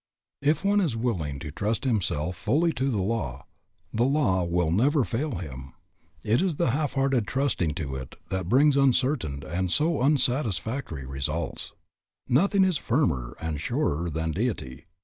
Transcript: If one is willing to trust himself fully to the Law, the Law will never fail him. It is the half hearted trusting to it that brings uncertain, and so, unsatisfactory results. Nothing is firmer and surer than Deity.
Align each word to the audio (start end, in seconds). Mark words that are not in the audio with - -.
If 0.41 0.65
one 0.65 0.81
is 0.81 0.97
willing 0.97 1.37
to 1.41 1.51
trust 1.51 1.83
himself 1.83 2.35
fully 2.35 2.73
to 2.73 2.89
the 2.89 3.03
Law, 3.03 3.45
the 3.93 4.03
Law 4.03 4.43
will 4.45 4.71
never 4.71 5.03
fail 5.03 5.35
him. 5.35 5.73
It 6.23 6.41
is 6.41 6.55
the 6.55 6.71
half 6.71 6.95
hearted 6.95 7.27
trusting 7.27 7.75
to 7.75 7.97
it 7.97 8.15
that 8.31 8.49
brings 8.49 8.77
uncertain, 8.77 9.43
and 9.45 9.69
so, 9.71 10.01
unsatisfactory 10.01 11.05
results. 11.05 11.73
Nothing 12.27 12.63
is 12.63 12.77
firmer 12.79 13.37
and 13.39 13.61
surer 13.61 14.09
than 14.09 14.31
Deity. 14.31 14.85